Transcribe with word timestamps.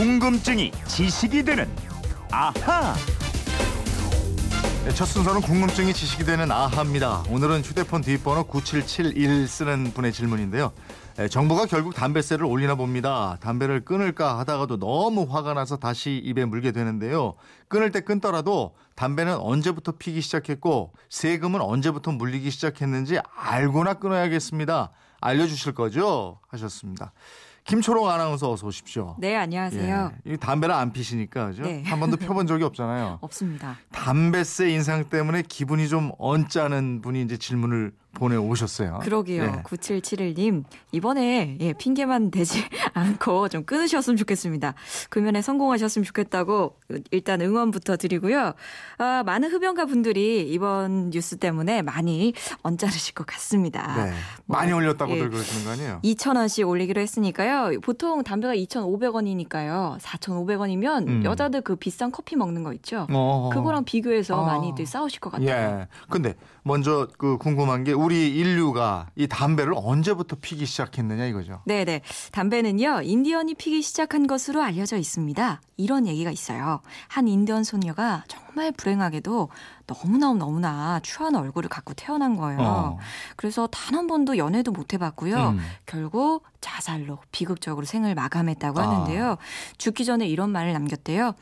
궁금증이 0.00 0.72
지식이 0.86 1.42
되는 1.42 1.68
아하. 2.30 2.94
네, 4.82 4.94
첫 4.94 5.04
순서는 5.04 5.42
궁금증이 5.42 5.92
지식이 5.92 6.24
되는 6.24 6.50
아하입니다. 6.50 7.24
오늘은 7.28 7.60
휴대폰 7.60 8.00
뒷번호 8.00 8.44
9771 8.44 9.46
쓰는 9.46 9.92
분의 9.92 10.14
질문인데요. 10.14 10.72
네, 11.18 11.28
정부가 11.28 11.66
결국 11.66 11.94
담배세를 11.94 12.46
올리나 12.46 12.76
봅니다. 12.76 13.36
담배를 13.42 13.84
끊을까 13.84 14.38
하다가도 14.38 14.78
너무 14.78 15.26
화가 15.28 15.52
나서 15.52 15.76
다시 15.76 16.16
입에 16.24 16.46
물게 16.46 16.72
되는데요. 16.72 17.34
끊을 17.68 17.90
때 17.90 18.00
끊더라도 18.00 18.74
담배는 18.94 19.36
언제부터 19.36 19.92
피기 19.98 20.22
시작했고 20.22 20.94
세금은 21.10 21.60
언제부터 21.60 22.12
물리기 22.12 22.50
시작했는지 22.50 23.18
알고나 23.36 23.92
끊어야겠습니다. 23.94 24.92
알려주실 25.20 25.74
거죠? 25.74 26.38
하셨습니다. 26.48 27.12
김초롱 27.70 28.10
아나운서 28.10 28.50
어서 28.50 28.66
오십시오. 28.66 29.14
네, 29.20 29.36
안녕하세요. 29.36 30.12
예, 30.26 30.32
이 30.32 30.36
담배를 30.36 30.74
안 30.74 30.92
피시니까 30.92 31.46
그죠? 31.50 31.62
네. 31.62 31.84
한 31.84 32.00
번도 32.00 32.16
펴본 32.16 32.48
적이 32.48 32.64
없잖아요. 32.64 33.18
없습니다. 33.22 33.78
담배세 33.92 34.70
인상 34.70 35.04
때문에 35.04 35.42
기분이 35.42 35.88
좀 35.88 36.10
언짢은 36.18 37.00
분이 37.00 37.22
이제 37.22 37.36
질문을 37.36 37.92
보내오셨어요. 38.14 39.00
그러게요. 39.02 39.42
예. 39.44 39.62
9771님, 39.62 40.64
이번에 40.92 41.56
예, 41.60 41.72
핑계만 41.72 42.30
대지 42.30 42.62
않고 42.92 43.48
좀 43.48 43.64
끊으셨으면 43.64 44.16
좋겠습니다. 44.16 44.74
금연에 45.10 45.42
성공하셨으면 45.42 46.04
좋겠다고 46.04 46.76
일단 47.10 47.40
응원부터 47.40 47.96
드리고요. 47.96 48.52
아, 48.98 49.22
많은 49.24 49.50
흡연가 49.52 49.86
분들이 49.86 50.48
이번 50.50 51.10
뉴스 51.10 51.36
때문에 51.36 51.82
많이 51.82 52.32
언짢으실 52.62 53.14
것 53.14 53.26
같습니다. 53.26 54.04
네. 54.04 54.12
많이 54.46 54.72
올렸다고들 54.72 55.24
예. 55.24 55.28
그러시는 55.28 55.64
거 55.64 55.70
아니에요? 55.70 56.00
2,000원씩 56.02 56.68
올리기로 56.68 57.00
했으니까요. 57.00 57.80
보통 57.80 58.22
담배가 58.24 58.54
2,500원이니까요. 58.54 59.98
4,500원이면 60.00 61.06
음. 61.08 61.24
여자들 61.24 61.60
그 61.62 61.76
비싼 61.76 62.10
커피 62.10 62.36
먹는 62.36 62.62
거 62.64 62.72
있죠. 62.74 63.06
어. 63.10 63.50
그거랑 63.52 63.84
비교해서 63.84 64.42
아. 64.42 64.46
많이들 64.46 64.86
싸우실 64.86 65.20
것 65.20 65.30
같아요. 65.30 65.48
예. 65.48 65.88
근데 66.08 66.34
먼저 66.62 67.08
그 67.18 67.38
궁금한 67.38 67.84
게 67.84 67.92
우리 68.00 68.34
인류가 68.34 69.08
이 69.14 69.26
담배를 69.26 69.74
언제부터 69.76 70.36
피기 70.40 70.64
시작했느냐 70.64 71.26
이거죠. 71.26 71.60
네 71.66 71.84
네. 71.84 72.00
담배는요, 72.32 73.02
인디언이 73.02 73.54
피기 73.54 73.82
시작한 73.82 74.26
것으로 74.26 74.62
알려져 74.62 74.96
있습니다. 74.96 75.60
이런 75.76 76.06
얘기가 76.06 76.30
있어요. 76.30 76.80
한 77.08 77.28
인디언 77.28 77.64
소녀가 77.64 78.24
정말 78.28 78.72
불행하게도 78.72 79.48
너무나 79.94 80.32
너무나 80.32 81.00
추한 81.02 81.34
얼굴을 81.34 81.68
갖고 81.68 81.92
태어난 81.94 82.36
거예요. 82.36 82.60
어. 82.60 82.98
그래서 83.36 83.66
단 83.66 83.90
한 84.00 84.06
번도 84.06 84.38
연애도 84.38 84.70
못 84.70 84.94
해봤고요. 84.94 85.36
음. 85.50 85.60
결국 85.84 86.44
자살로 86.60 87.18
비극적으로 87.32 87.84
생을 87.84 88.14
마감했다고 88.14 88.80
아. 88.80 88.82
하는데요. 88.88 89.36
죽기 89.78 90.04
전에 90.04 90.26
이런 90.26 90.50
말을 90.50 90.72
남겼대요. 90.72 91.34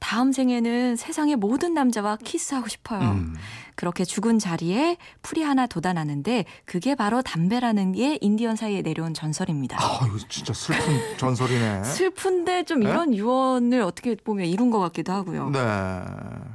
다음 0.00 0.32
생에는 0.32 0.96
세상의 0.96 1.36
모든 1.36 1.72
남자와 1.74 2.16
키스하고 2.22 2.68
싶어요. 2.68 3.00
음. 3.00 3.34
그렇게 3.76 4.04
죽은 4.04 4.38
자리에 4.38 4.96
풀이 5.22 5.42
하나 5.42 5.66
돋아나는데 5.66 6.44
그게 6.66 6.94
바로 6.94 7.22
담배라는 7.22 7.92
게 7.92 8.18
인디언 8.20 8.54
사이에 8.56 8.82
내려온 8.82 9.14
전설입니다. 9.14 9.78
아, 9.80 10.06
이거 10.06 10.18
진짜 10.28 10.52
슬픈 10.52 10.84
전설이네. 11.18 11.82
슬픈데 11.84 12.64
좀 12.64 12.80
네? 12.80 12.90
이런 12.90 13.14
유언을 13.14 13.80
어떻게 13.82 14.14
보면 14.14 14.46
이룬 14.46 14.70
것 14.70 14.78
같기도 14.78 15.12
하고요. 15.12 15.50
네. 15.50 15.58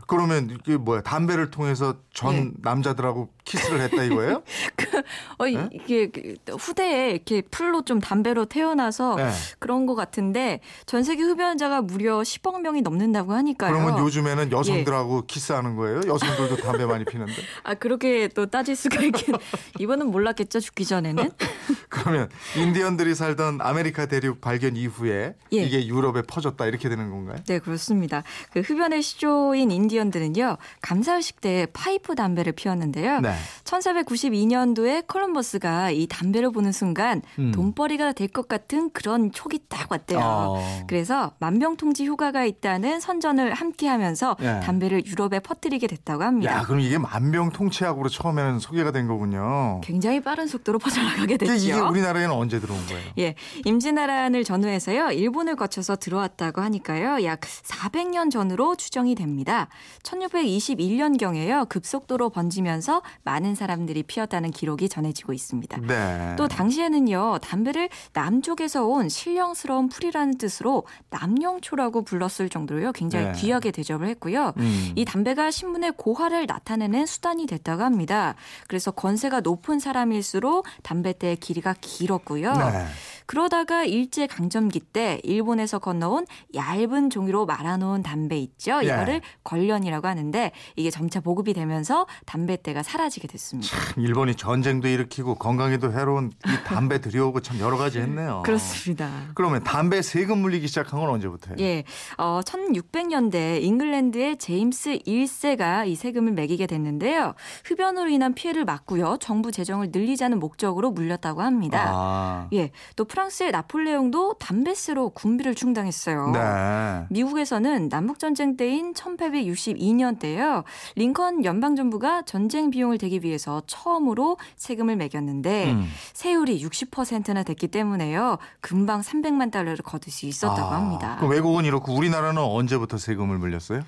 그러면 0.08 0.50
이게 0.52 0.78
뭐야? 0.78 1.02
담배를 1.02 1.39
통해서 1.50 1.96
전 2.14 2.36
예. 2.36 2.52
남자들하고 2.62 3.30
키스를 3.46 3.82
했다 3.82 4.04
이거예요? 4.04 4.44
어, 5.40 5.48
이- 5.48 5.56
네? 5.56 5.70
이게 5.74 6.08
그 6.10 6.36
후대에 6.56 7.12
이렇게 7.12 7.42
풀로 7.42 7.84
좀 7.84 8.00
담배로 8.00 8.46
태어나서 8.46 9.16
네. 9.16 9.30
그런 9.60 9.86
것 9.86 9.96
같은데 9.96 10.60
전 10.86 11.04
세계 11.04 11.24
흡연자가 11.24 11.82
무려 11.82 12.20
10억 12.20 12.62
명이 12.62 12.82
넘는다고 12.82 13.34
하니까요. 13.34 13.72
그러면 13.74 14.00
요즘에는 14.06 14.52
예. 14.52 14.56
여성들하고 14.56 15.26
키스하는 15.26 15.76
거예요? 15.76 16.02
여성들도 16.06 16.58
담배 16.58 16.86
많이 16.86 17.06
피는데? 17.06 17.34
아 17.64 17.74
그렇게 17.74 18.28
또 18.28 18.46
따질 18.46 18.76
수가 18.76 19.02
있긴 19.02 19.36
이번은 19.80 20.08
몰랐겠죠 20.12 20.60
죽기 20.60 20.86
전에는. 20.86 21.32
그러면 21.90 22.30
인디언들이 22.56 23.16
살던 23.16 23.60
아메리카 23.62 24.06
대륙 24.06 24.42
발견 24.42 24.76
이후에 24.76 25.36
예. 25.54 25.58
이게 25.58 25.88
유럽에 25.88 26.22
퍼졌다 26.24 26.64
이렇게 26.66 26.90
되는 26.90 27.10
건가요? 27.10 27.38
네, 27.48 27.60
그렇습니다. 27.60 28.24
그 28.52 28.60
흡연의 28.60 29.02
시조인 29.02 29.72
인디언들은요, 29.72 30.58
감사 30.82 31.20
의식 31.30 31.42
때 31.42 31.68
파이프 31.74 32.16
담배를 32.16 32.54
피웠는데요. 32.54 33.20
네. 33.22 33.34
1492년도에 33.64 35.06
콜럼버스가 35.08 35.92
이 35.92 36.08
담배를 36.08 36.52
보는 36.52 36.72
순간 36.72 37.22
음. 37.38 37.52
돈벌이가 37.52 38.14
될 38.14 38.30
것 38.30 38.48
같은 38.48 38.92
그런 38.92 39.32
촉이 39.32 39.60
딱 39.70 39.92
왔대요. 39.92 40.20
어. 40.22 40.84
그래서 40.88 41.32
만병통치 41.40 42.06
효과가 42.06 42.46
있다는 42.46 43.00
선전을 43.00 43.54
함께 43.56 43.88
하면서 43.88 44.36
예. 44.42 44.60
담배를 44.64 45.04
유럽에 45.06 45.40
퍼뜨리게 45.40 45.88
됐다고 45.88 46.24
합니다. 46.24 46.58
야, 46.60 46.62
그럼 46.62 46.80
이게 46.80 47.00
만병통치약으로 47.00 48.08
처음에는 48.10 48.60
소개가 48.60 48.92
된 48.92 49.08
거군요. 49.08 49.82
굉장히 49.84 50.20
빠른 50.22 50.46
속도로 50.46 50.78
퍼져나가게 50.78 51.38
됐죠. 51.38 51.54
이게 51.56 51.74
우리나라에는 51.74 52.32
언제 52.36 52.60
들어온 52.60 52.80
거예요? 52.86 53.12
예, 53.18 53.34
임진왜란을 53.66 54.44
전후해서요 54.44 55.12
일본을 55.12 55.56
거쳐서 55.56 55.96
들어왔다고 55.96 56.62
하니까요 56.62 57.24
약 57.26 57.42
400년 57.42 58.30
전으로 58.30 58.76
추정이 58.76 59.16
됩니다. 59.16 59.70
1621년 60.04 61.19
경에요 61.20 61.66
급속도로 61.70 62.32
번지면서 62.32 63.04
많은 63.24 63.54
사람들이 63.54 64.02
피었다는 64.02 64.50
기록이 64.50 64.90
전해지고 64.90 65.34
있습니다. 65.34 65.82
네. 65.82 66.36
또 66.36 66.48
당시에는요 66.48 67.38
담배를 67.44 67.90
남쪽에서 68.14 68.88
온 68.88 69.08
신령스러운 69.08 69.90
풀이라는 69.90 70.40
뜻으로 70.40 70.86
남영초라고 71.12 72.02
불렀을 72.02 72.50
정도로요 72.50 72.92
굉장히 72.94 73.28
네. 73.28 73.32
귀하게 73.34 73.70
대접을 73.70 74.08
했고요. 74.08 74.54
음. 74.58 74.94
이 74.96 75.06
담배가 75.06 75.52
신분의 75.52 75.94
고하를 75.98 76.48
나타내는 76.48 77.06
수단이 77.06 77.46
됐다고 77.46 77.84
합니다. 77.84 78.34
그래서 78.68 78.90
권세가 78.90 79.42
높은 79.42 79.80
사람일수록 79.80 80.66
담배대의 80.82 81.36
길이가 81.38 81.76
길었고요. 81.80 82.54
네. 82.54 82.86
그러다가 83.30 83.84
일제 83.86 84.26
강점기 84.26 84.80
때 84.80 85.22
일본에서 85.22 85.78
건너온 85.78 86.26
얇은 86.56 87.12
종이로 87.12 87.46
말아놓은 87.46 88.02
담배 88.02 88.40
있죠. 88.40 88.80
예. 88.82 88.88
이거를 88.88 89.22
걸련이라고 89.44 90.08
하는데 90.08 90.52
이게 90.76 90.90
점차 90.90 91.20
보급이 91.20 91.54
되면서 91.54 92.08
담배대가 92.26 92.82
사라지게 92.82 93.28
됐습니다. 93.28 93.78
일본이 93.98 94.34
전쟁도 94.34 94.88
일으키고 94.88 95.36
건강에도 95.36 95.94
해로운 95.94 96.32
이 96.48 96.64
담배 96.66 97.02
들여오고 97.02 97.42
참 97.42 97.60
여러 97.60 97.78
가지 97.78 98.00
했네요. 98.00 98.42
그렇습니다. 98.44 99.12
그러면 99.36 99.64
담배 99.64 100.02
세금 100.02 100.40
물리기 100.40 100.68
시작한 100.68 101.00
건 101.00 101.12
언제부터예요? 101.12 101.58
예, 101.60 101.84
어, 102.18 102.42
1600년대 102.44 103.62
잉글랜드의 103.62 104.38
제임스 104.38 105.02
1세가 105.06 105.88
이 105.88 105.94
세금을 105.94 106.32
매기게 106.32 106.66
됐는데요. 106.66 107.36
흡연으로 107.66 108.10
인한 108.10 108.34
피해를 108.34 108.66
막고요. 108.66 109.18
정부 109.20 109.52
재정을 109.52 109.90
늘리자는 109.92 110.40
목적으로 110.40 110.90
물렸다고 110.90 111.44
합니다. 111.44 111.92
아. 111.94 112.48
예, 112.54 112.72
또 112.96 113.06
프랑 113.06 113.19
스의 113.28 113.52
나폴레옹도 113.52 114.36
담배세로 114.36 115.10
군비를 115.10 115.56
충당했어요. 115.56 116.32
네. 116.32 117.06
미국에서는 117.10 117.90
남북전쟁 117.90 118.56
때인 118.56 118.94
1862년 118.94 120.20
때요. 120.20 120.64
링컨 120.96 121.44
연방정부가 121.44 122.22
전쟁 122.22 122.70
비용을 122.70 122.98
대기 122.98 123.20
위해서 123.24 123.62
처음으로 123.68 124.38
세금을 124.56 124.96
매겼는데 124.96 125.72
음. 125.72 125.90
세율이 126.14 126.64
60%나 126.66 127.44
됐기 127.44 127.68
때문에요. 127.68 128.38
금방 128.62 129.02
300만 129.02 129.52
달러를 129.52 129.78
거둘 129.84 130.14
수 130.14 130.26
있었다고 130.26 130.70
아, 130.70 130.76
합니다. 130.76 131.20
외국은 131.28 131.66
이렇고 131.66 131.94
우리나라는 131.94 132.42
언제부터 132.42 132.98
세금을 132.98 133.38
물렸어요? 133.38 133.82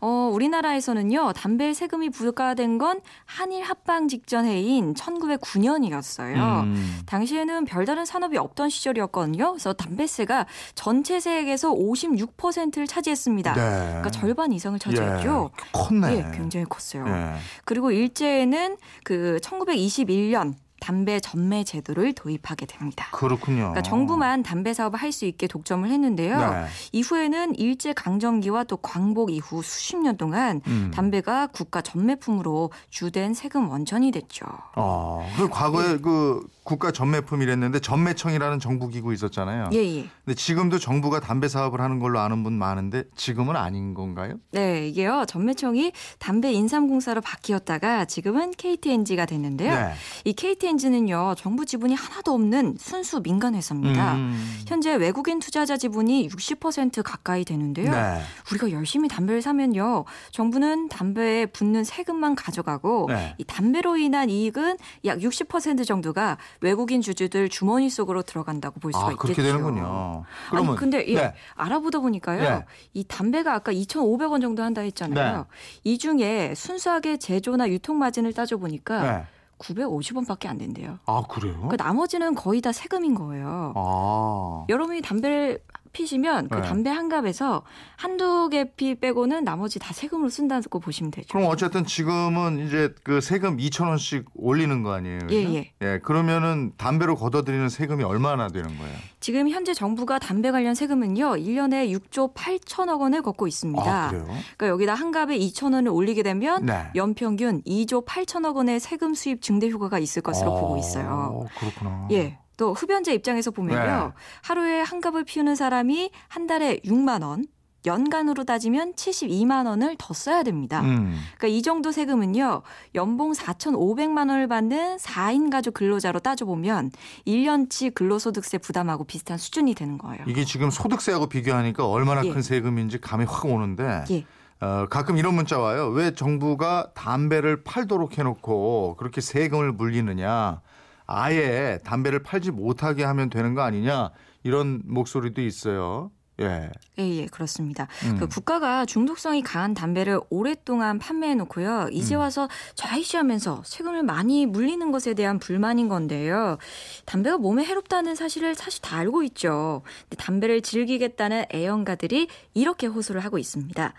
어, 0.00 0.30
우리나라에서는요. 0.32 1.32
담배 1.34 1.74
세금이 1.74 2.10
부과된 2.10 2.78
건 2.78 3.00
한일 3.24 3.64
합방 3.64 4.08
직전 4.08 4.44
해인 4.44 4.94
1909년이었어요. 4.94 6.62
음. 6.62 7.00
당시에는 7.06 7.64
별다른 7.64 8.04
산업이 8.04 8.36
없던 8.36 8.68
시절이었거든요. 8.68 9.52
그래서 9.52 9.72
담배세가 9.72 10.46
전체 10.74 11.18
세액에서 11.20 11.72
56%를 11.72 12.86
차지했습니다. 12.86 13.54
네. 13.54 13.60
그러니까 13.60 14.10
절반 14.10 14.52
이상을 14.52 14.78
차지했죠. 14.78 15.50
예, 15.52 15.62
컸네. 15.72 16.16
예, 16.16 16.36
굉장히 16.36 16.66
컸어요. 16.66 17.06
예. 17.06 17.34
그리고 17.64 17.90
일제에는 17.90 18.76
그 19.04 19.38
1921년 19.42 20.54
담배 20.80 21.20
전매 21.20 21.64
제도를 21.64 22.12
도입하게 22.12 22.66
됩니다. 22.66 23.06
그렇군요. 23.12 23.56
그러니까 23.58 23.82
정부만 23.82 24.42
담배 24.42 24.72
사업을 24.72 24.98
할 24.98 25.08
수 25.08 25.24
있게 25.24 25.46
독점을 25.46 25.88
했는데요. 25.90 26.38
네. 26.38 26.66
이후에는 26.92 27.54
일제 27.56 27.94
강점기와 27.94 28.64
또 28.64 28.76
광복 28.76 29.30
이후 29.32 29.62
수십 29.62 29.96
년 29.96 30.16
동안 30.18 30.60
음. 30.66 30.90
담배가 30.94 31.46
국가 31.48 31.80
전매품으로 31.80 32.70
주된 32.90 33.32
세금 33.32 33.70
원천이 33.70 34.10
됐죠. 34.10 34.44
어, 34.76 35.26
그 35.38 35.48
과거에 35.48 35.96
그 35.98 36.46
국가 36.62 36.90
전매품이랬는데 36.92 37.80
전매청이라는 37.80 38.60
정부 38.60 38.88
기구 38.88 39.14
있었잖아요. 39.14 39.70
예, 39.72 39.78
예. 39.78 40.08
근데 40.26 40.34
지금도 40.34 40.78
정부가 40.78 41.20
담배 41.20 41.48
사업을 41.48 41.80
하는 41.80 41.98
걸로 41.98 42.18
아는 42.20 42.42
분 42.44 42.52
많은데 42.52 43.04
지금은 43.16 43.56
아닌 43.56 43.94
건가요? 43.94 44.34
네, 44.52 44.86
이게요. 44.88 45.24
전매청이 45.26 45.92
담배 46.18 46.52
인삼공사로 46.52 47.22
바뀌었다가 47.22 48.04
지금은 48.04 48.50
KTNG가 48.50 49.24
됐는데요. 49.24 49.74
네. 49.74 49.92
이 50.26 50.34
KTNG 50.34 50.67
에이치엔즈는요 50.68 51.34
정부 51.36 51.64
지분이 51.64 51.94
하나도 51.94 52.32
없는 52.34 52.76
순수 52.78 53.22
민간 53.22 53.54
회사입니다. 53.54 54.14
음. 54.14 54.58
현재 54.66 54.94
외국인 54.94 55.38
투자자 55.38 55.76
지분이 55.76 56.28
60% 56.28 57.02
가까이 57.02 57.44
되는데요. 57.44 57.90
네. 57.90 58.20
우리가 58.50 58.70
열심히 58.70 59.08
담배를 59.08 59.40
사면요, 59.40 60.04
정부는 60.30 60.88
담배에 60.88 61.46
붙는 61.46 61.84
세금만 61.84 62.34
가져가고 62.34 63.06
네. 63.08 63.34
이 63.38 63.44
담배로 63.44 63.96
인한 63.96 64.28
이익은 64.30 64.76
약 65.06 65.18
60% 65.18 65.86
정도가 65.86 66.38
외국인 66.60 67.00
주주들 67.00 67.48
주머니 67.48 67.88
속으로 67.88 68.22
들어간다고 68.22 68.80
볼 68.80 68.92
수가 68.92 69.06
아, 69.06 69.10
있겠죠. 69.12 69.34
그렇게 69.34 69.42
되는군요. 69.42 70.24
그러면 70.50 70.70
아니 70.70 70.78
근데 70.78 71.04
예, 71.08 71.14
네. 71.14 71.34
알아보다 71.54 72.00
보니까요. 72.00 72.42
네. 72.42 72.64
이 72.92 73.04
담배가 73.04 73.54
아까 73.54 73.72
2,500원 73.72 74.40
정도 74.40 74.62
한다 74.62 74.82
했잖아요. 74.82 75.46
이 75.84 75.98
중에 75.98 76.54
순수하게 76.54 77.16
제조나 77.18 77.68
유통 77.68 77.98
마진을 77.98 78.32
따져 78.32 78.56
보니까 78.56 79.12
네. 79.12 79.24
950원밖에 79.58 80.46
안 80.46 80.58
된대요. 80.58 80.98
아, 81.06 81.22
그래요? 81.28 81.68
그 81.68 81.76
나머지는 81.76 82.34
거의 82.34 82.60
다 82.60 82.72
세금인 82.72 83.14
거예요. 83.14 83.72
아. 83.76 84.64
여러분이 84.68 85.02
담배를 85.02 85.60
피시면 85.92 86.48
그 86.48 86.56
네. 86.56 86.62
담배 86.62 86.90
한 86.90 87.08
갑에서 87.08 87.62
한두 87.96 88.48
개 88.50 88.64
피 88.76 88.94
빼고는 88.94 89.44
나머지 89.44 89.78
다 89.78 89.92
세금으로 89.92 90.28
쓴다고 90.28 90.78
보시면 90.80 91.10
되죠. 91.10 91.28
그럼 91.32 91.48
어쨌든 91.50 91.84
지금은 91.84 92.66
이제 92.66 92.94
그 93.02 93.20
세금 93.20 93.56
2천 93.56 93.88
원씩 93.88 94.26
올리는 94.34 94.82
거 94.82 94.92
아니에요? 94.92 95.18
예, 95.30 95.44
그죠? 95.44 95.64
예. 95.82 95.98
그러면은 96.00 96.72
담배로 96.76 97.16
걷어들이는 97.16 97.68
세금이 97.68 98.04
얼마나 98.04 98.48
되는 98.48 98.68
거예요? 98.78 98.94
지금 99.20 99.48
현재 99.48 99.74
정부가 99.74 100.18
담배 100.18 100.50
관련 100.50 100.74
세금은요. 100.74 101.30
1년에 101.36 101.90
6조 101.98 102.34
8천억 102.34 103.00
원을 103.00 103.22
걷고 103.22 103.46
있습니다. 103.46 103.82
아, 104.06 104.10
그래요? 104.10 104.24
그러니까 104.56 104.68
여기다 104.68 104.94
한 104.94 105.10
갑에 105.10 105.38
2천 105.38 105.74
원을 105.74 105.90
올리게 105.90 106.22
되면 106.22 106.66
네. 106.66 106.86
연평균 106.94 107.62
2조 107.62 108.04
8천억 108.06 108.56
원의 108.56 108.80
세금 108.80 109.14
수입 109.14 109.42
증대 109.42 109.68
효과가 109.70 109.98
있을 109.98 110.22
것으로 110.22 110.54
보고 110.54 110.76
있어요. 110.76 111.06
어, 111.44 111.46
그렇구나. 111.58 112.08
예. 112.12 112.38
또 112.58 112.74
흡연자 112.74 113.12
입장에서 113.12 113.50
보면요. 113.50 114.08
네. 114.08 114.12
하루에 114.42 114.82
한 114.82 115.00
갑을 115.00 115.24
피우는 115.24 115.54
사람이 115.54 116.10
한 116.28 116.46
달에 116.46 116.80
6만 116.84 117.22
원, 117.22 117.46
연간으로 117.86 118.44
따지면 118.44 118.94
72만 118.94 119.66
원을 119.66 119.94
더 119.96 120.12
써야 120.12 120.42
됩니다. 120.42 120.80
음. 120.80 121.16
그러니까 121.38 121.46
이 121.56 121.62
정도 121.62 121.92
세금은요. 121.92 122.62
연봉 122.96 123.32
4,500만 123.32 124.28
원을 124.28 124.48
받는 124.48 124.96
4인 124.96 125.50
가족 125.50 125.74
근로자로 125.74 126.18
따져 126.18 126.44
보면 126.44 126.90
1년치 127.26 127.94
근로소득세 127.94 128.58
부담하고 128.58 129.04
비슷한 129.04 129.38
수준이 129.38 129.74
되는 129.74 129.96
거예요. 129.96 130.24
이게 130.26 130.44
지금 130.44 130.70
소득세하고 130.70 131.28
비교하니까 131.28 131.86
얼마나 131.86 132.26
예. 132.26 132.30
큰 132.30 132.42
세금인지 132.42 133.00
감이 133.00 133.24
확 133.24 133.46
오는데 133.46 134.04
예. 134.10 134.26
어, 134.60 134.86
가끔 134.90 135.16
이런 135.16 135.34
문자 135.34 135.60
와요. 135.60 135.86
왜 135.90 136.12
정부가 136.12 136.90
담배를 136.94 137.62
팔도록 137.62 138.18
해놓고 138.18 138.96
그렇게 138.98 139.20
세금을 139.20 139.70
물리느냐. 139.72 140.60
아예 141.08 141.80
담배를 141.84 142.22
팔지 142.22 142.52
못하게 142.52 143.02
하면 143.02 143.30
되는 143.30 143.54
거 143.54 143.62
아니냐. 143.62 144.10
이런 144.44 144.82
목소리도 144.84 145.42
있어요. 145.42 146.12
예. 146.40 146.70
예, 146.98 147.02
예, 147.02 147.26
그렇습니다. 147.26 147.88
음. 148.04 148.18
그 148.18 148.28
국가가 148.28 148.86
중독성이 148.86 149.42
강한 149.42 149.74
담배를 149.74 150.20
오랫동안 150.30 150.98
판매해 150.98 151.34
놓고요. 151.34 151.88
이제 151.90 152.14
음. 152.14 152.20
와서 152.20 152.48
좌이시하면서 152.76 153.62
세금을 153.64 154.04
많이 154.04 154.46
물리는 154.46 154.92
것에 154.92 155.14
대한 155.14 155.40
불만인 155.40 155.88
건데요. 155.88 156.58
담배가 157.06 157.38
몸에 157.38 157.64
해롭다는 157.64 158.14
사실을 158.14 158.54
사실 158.54 158.80
다 158.82 158.98
알고 158.98 159.24
있죠. 159.24 159.82
근데 160.08 160.22
담배를 160.22 160.60
즐기겠다는 160.60 161.46
애연가들이 161.52 162.28
이렇게 162.54 162.86
호소를 162.86 163.24
하고 163.24 163.38
있습니다. 163.38 163.94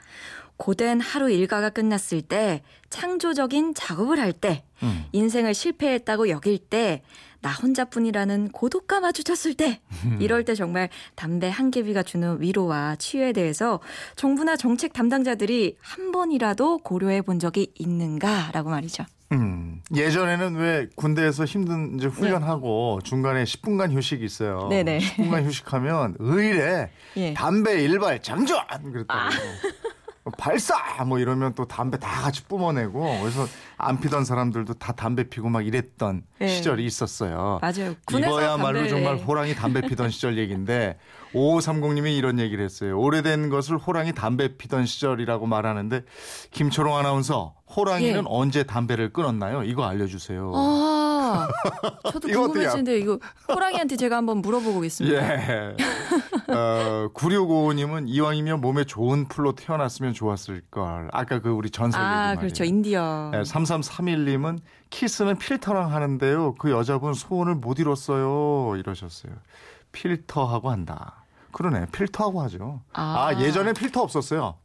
고된 0.60 1.00
하루 1.00 1.32
일과가 1.32 1.70
끝났을 1.70 2.22
때, 2.22 2.62
창조적인 2.90 3.74
작업을 3.76 4.20
할 4.20 4.34
때, 4.34 4.64
음. 4.84 5.06
인생을 5.14 5.54
실패했다고 5.54 6.28
여길 6.28 6.58
때, 6.58 7.02
나 7.42 7.50
혼자뿐이라는 7.54 8.50
고독과 8.50 9.00
마주쳤을 9.00 9.54
때, 9.54 9.80
이럴 10.20 10.44
때 10.44 10.56
정말 10.56 10.90
담배 11.16 11.50
한 11.50 11.72
개비가 11.72 12.04
주는 12.04 12.42
위로와 12.42 12.98
치유에 12.98 13.32
대해서 13.32 13.80
정부나 14.18 14.58
정책 14.58 14.92
담당자들이 14.92 15.78
한 15.80 16.12
번이라도 16.12 16.80
고려해 16.80 17.22
본 17.22 17.40
적이 17.40 17.72
있는가라고 17.76 18.70
말이죠. 18.70 19.06
음. 19.32 19.82
예전에는 19.96 20.56
왜 20.56 20.88
군대에서 20.96 21.46
힘든 21.46 21.98
이제 21.98 22.08
훈련하고 22.08 23.00
중간에 23.04 23.44
10분간 23.44 23.94
휴식이 23.94 24.26
있어요. 24.26 24.68
네. 24.70 24.84
네네. 24.84 25.00
10분간 25.00 25.46
휴식하면 25.46 26.16
의뢰 26.20 26.90
예. 27.16 27.34
담배 27.34 27.82
일발 27.84 28.22
장전 28.22 28.58
그랬다고. 28.92 29.30
발사 30.40 30.76
뭐 31.06 31.20
이러면 31.20 31.54
또 31.54 31.66
담배 31.66 32.00
다 32.00 32.22
같이 32.22 32.44
뿜어내고 32.46 33.20
그래서 33.20 33.46
안 33.78 34.00
피던 34.00 34.24
사람들도 34.24 34.76
다 34.76 34.94
담배 34.94 35.24
피고 35.24 35.50
막 35.50 35.66
이랬던 35.68 36.24
네. 36.40 36.48
시절이 36.48 36.86
있었어요. 36.86 37.60
맞아요. 37.62 37.96
이거야말로 38.10 38.88
정말 38.88 39.18
호랑이 39.18 39.54
담배 39.54 39.82
피던 39.82 40.10
시절 40.10 40.38
얘기인데 40.38 40.98
5530님이 41.34 42.18
이런 42.18 42.40
얘기를 42.40 42.64
했어요. 42.64 43.00
오래된 43.00 43.50
것을 43.50 43.78
호랑이 43.78 44.14
담배 44.14 44.58
피던 44.58 44.86
시절이라고 44.86 45.46
말하는데 45.46 46.04
김초롱 46.52 46.96
아나운서 46.96 47.54
호랑이는 47.76 48.20
예. 48.20 48.24
언제 48.26 48.64
담배를 48.64 49.14
끊었나요? 49.14 49.64
이거 49.64 49.86
알려주세요. 49.86 50.52
아, 50.56 51.19
저도 52.12 52.28
궁금해지는데 52.28 53.00
이거 53.00 53.20
호랑이한테 53.48 53.96
제가 53.96 54.18
한번 54.18 54.42
물어보고 54.42 54.84
있습니다. 54.84 55.18
예. 55.18 55.76
어, 56.48 57.10
9655님은 57.14 58.06
이왕이면 58.08 58.62
몸에 58.62 58.84
좋은 58.84 59.28
풀로 59.28 59.54
태어났으면 59.54 60.14
좋았을 60.14 60.62
걸. 60.72 61.10
아까 61.12 61.40
그 61.40 61.50
우리 61.50 61.70
전설 61.70 62.02
얘기 62.02 62.08
아, 62.08 62.18
말이에요. 62.20 62.40
그렇죠. 62.40 62.64
인디언. 62.64 63.30
네, 63.32 63.42
3331님은 63.42 64.60
키스는 64.90 65.38
필터랑 65.38 65.94
하는데요. 65.94 66.56
그 66.56 66.72
여자분 66.72 67.14
소원을 67.14 67.56
못 67.56 67.80
이뤘어요. 67.80 68.76
이러셨어요. 68.78 69.34
필터하고 69.92 70.70
한다. 70.70 71.24
그러네. 71.52 71.88
필터하고 71.92 72.42
하죠. 72.44 72.82
아, 72.94 73.30
아. 73.30 73.42
예전에 73.42 73.74
필터 73.74 74.02
없었어요. 74.02 74.56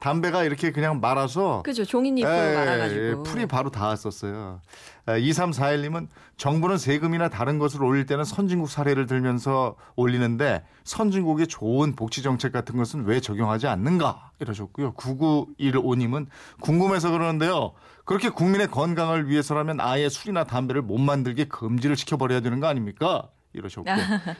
담배가 0.00 0.44
이렇게 0.44 0.70
그냥 0.70 1.00
말아서 1.00 1.62
그죠. 1.62 1.84
종이잎으로 1.84 2.32
예, 2.32 2.54
말아가지고. 2.54 3.00
예, 3.00 3.14
풀이 3.24 3.46
바로 3.46 3.70
닿았었어요. 3.70 4.60
2341님은 5.06 6.08
정부는 6.36 6.76
세금이나 6.78 7.28
다른 7.28 7.58
것을 7.58 7.82
올릴 7.82 8.06
때는 8.06 8.24
선진국 8.24 8.68
사례를 8.68 9.06
들면서 9.06 9.74
올리는데 9.96 10.64
선진국의 10.84 11.48
좋은 11.48 11.96
복지 11.96 12.22
정책 12.22 12.52
같은 12.52 12.76
것은 12.76 13.06
왜 13.06 13.18
적용하지 13.20 13.66
않는가 13.66 14.30
이러셨고요. 14.38 14.92
9915님은 14.94 16.26
궁금해서 16.60 17.10
그러는데요. 17.10 17.72
그렇게 18.04 18.28
국민의 18.28 18.68
건강을 18.68 19.28
위해서라면 19.28 19.80
아예 19.80 20.08
술이나 20.08 20.44
담배를 20.44 20.82
못 20.82 20.98
만들게 20.98 21.44
금지를 21.44 21.96
시켜버려야 21.96 22.40
되는 22.40 22.60
거 22.60 22.66
아닙니까? 22.66 23.28
이러셨고 23.58 23.90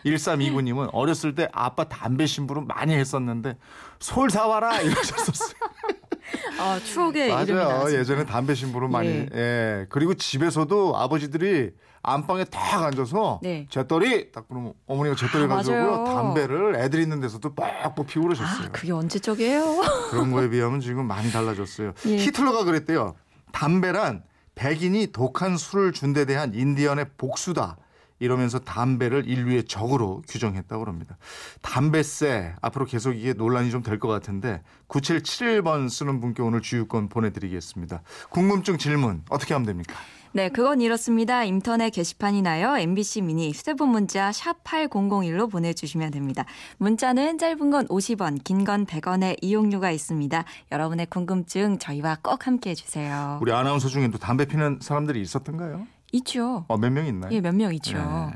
1329님은 0.05 0.89
어렸을 0.93 1.35
때 1.35 1.49
아빠 1.53 1.85
담배 1.85 2.27
심부름 2.27 2.67
많이 2.67 2.95
했었는데 2.95 3.57
솔 4.01 4.31
사와라 4.31 4.81
이러셨었어요. 4.81 5.55
아, 6.61 6.79
추억의 6.85 7.31
맞아요. 7.31 7.91
예전에 7.91 8.25
담배 8.27 8.55
심부름 8.55 8.91
많이. 8.91 9.09
예. 9.09 9.29
예. 9.35 9.87
그리고 9.89 10.15
집에서도 10.15 10.97
아버지들이 10.97 11.71
안방에 12.03 12.45
딱 12.45 12.85
앉아서 12.85 13.41
네. 13.43 13.67
재떨이 13.71 14.31
딱 14.33 14.47
그러면 14.49 14.73
어머니가 14.87 15.17
재떨이 15.17 15.45
아, 15.45 15.49
가지고. 15.49 16.05
담배를 16.05 16.77
애들 16.77 17.01
있는 17.01 17.21
데서도 17.21 17.55
빡빡 17.55 18.07
피우고 18.07 18.29
그러셨어요. 18.29 18.67
아, 18.67 18.71
그게 18.71 18.93
언제적이에요? 18.93 19.83
그런 20.11 20.31
거에 20.33 20.49
비하면 20.51 20.81
지금 20.81 21.07
많이 21.07 21.31
달라졌어요. 21.33 21.93
예. 22.07 22.17
히틀러가 22.19 22.65
그랬대요. 22.65 23.15
담배란 23.53 24.23
백인이 24.55 25.09
독한 25.13 25.57
술을 25.57 25.93
준 25.93 26.13
데 26.13 26.25
대한 26.27 26.53
인디언의 26.55 27.07
복수다. 27.17 27.77
이러면서 28.19 28.59
담배를 28.59 29.29
인류의 29.29 29.65
적으로 29.65 30.23
규정했다고 30.29 30.87
합니다. 30.87 31.17
담배세 31.63 32.55
앞으로 32.61 32.85
계속 32.87 33.13
이게 33.13 33.33
논란이 33.33 33.71
좀 33.71 33.83
될 33.83 33.99
것 33.99 34.09
같은데 34.09 34.63
9771번 34.89 35.89
쓰는 35.89 36.21
분께 36.21 36.43
오늘 36.43 36.61
주유권 36.61 37.09
보내드리겠습니다. 37.09 38.03
궁금증 38.31 38.77
질문 38.79 39.23
어떻게 39.31 39.55
하면 39.55 39.67
됩니까? 39.67 39.95
네, 40.33 40.51
그건 40.51 40.81
이렇습니다. 40.83 41.43
인터넷 41.45 41.89
게시판이나요. 41.91 42.77
MBC 42.77 43.23
미니 43.23 43.51
휴대폰 43.51 43.89
문자 43.89 44.31
샵 44.31 44.63
8001로 44.63 45.51
보내주시면 45.51 46.11
됩니다. 46.11 46.45
문자는 46.77 47.39
짧은 47.39 47.71
건 47.71 47.87
50원, 47.89 48.45
긴 48.45 48.65
건 48.65 48.85
100원의 48.85 49.39
이용료가 49.41 49.91
있습니다. 49.91 50.45
여러분의 50.71 51.07
궁금증 51.07 51.79
저희와 51.79 52.19
꼭 52.23 52.47
함께 52.47 52.71
해 52.71 52.75
주세요. 52.75 53.39
우리 53.41 53.53
아나운서 53.53 53.89
중에도 53.89 54.19
담배 54.19 54.45
피는 54.45 54.81
사람들이 54.83 55.21
있었던가요? 55.23 55.87
있죠. 56.13 56.65
어, 56.69 56.77
몇 56.79 56.91
명 56.93 57.07
있나요? 57.07 57.33
예, 57.33 57.41
몇 57.41 57.55
명 57.55 57.75
있죠. 57.75 57.97
네. 57.99 58.33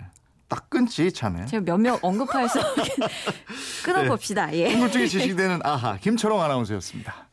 딱 0.48 0.68
끊지 0.68 1.12
참에. 1.12 1.46
제가 1.46 1.62
몇 1.64 1.78
명 1.80 1.98
언급해서 2.02 2.60
끊어봅시다. 3.84 4.52
예. 4.54 4.70
궁금증이 4.72 5.08
지식되는 5.08 5.60
아하 5.64 5.96
김철홍 5.96 6.40
아나운서였습니다. 6.42 7.28